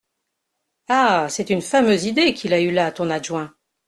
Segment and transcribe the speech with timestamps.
[0.87, 1.27] Ah!…
[1.29, 3.53] c’est une fameuse idée qu’il a eue là, ton adjoint!…